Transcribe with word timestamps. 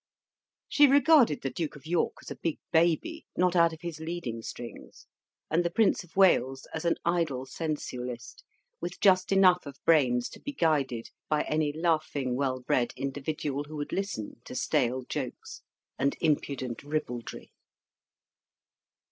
She 0.67 0.87
regarded 0.87 1.43
the 1.43 1.51
Duke 1.51 1.75
of 1.75 1.85
York 1.85 2.13
as 2.23 2.31
a 2.31 2.35
big 2.35 2.57
baby, 2.71 3.27
not 3.37 3.55
out 3.55 3.71
of 3.71 3.81
his 3.81 3.99
leading 3.99 4.41
strings, 4.41 5.05
and 5.47 5.63
the 5.63 5.69
Prince 5.69 6.03
of 6.03 6.15
Wales 6.17 6.67
as 6.73 6.85
an 6.85 6.95
idle 7.05 7.45
sensualist, 7.45 8.43
with 8.81 8.99
just 8.99 9.31
enough 9.31 9.67
of 9.67 9.77
brains 9.85 10.27
to 10.29 10.39
be 10.39 10.53
guided 10.53 11.11
by 11.29 11.43
any 11.43 11.71
laughing, 11.71 12.35
well 12.35 12.61
bred 12.61 12.93
individual 12.97 13.65
who 13.65 13.75
would 13.75 13.93
listen 13.93 14.41
to 14.45 14.55
stale 14.55 15.03
jokes 15.07 15.61
and 15.99 16.15
impudent 16.19 16.81
ribaldry. 16.81 17.51